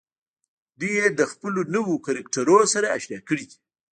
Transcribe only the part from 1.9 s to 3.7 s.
کرکټرونو سره اشنا کړي دي.